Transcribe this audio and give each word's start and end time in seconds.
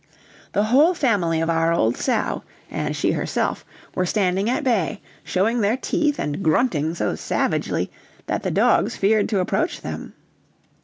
The 0.53 0.63
whole 0.63 0.95
family 0.95 1.41
of 1.41 1.49
our 1.51 1.71
old 1.71 1.95
sow, 1.95 2.41
and 2.71 2.95
she 2.95 3.11
herself, 3.11 3.63
were 3.93 4.07
standing 4.07 4.49
at 4.49 4.63
bay, 4.63 4.99
showing 5.23 5.61
their 5.61 5.77
teeth 5.77 6.17
and 6.17 6.41
grunting 6.41 6.95
so 6.95 7.13
savagely, 7.13 7.91
that 8.25 8.41
the 8.41 8.49
dogs 8.49 8.95
feared 8.95 9.29
to 9.29 9.41
approach 9.41 9.81
them. 9.81 10.13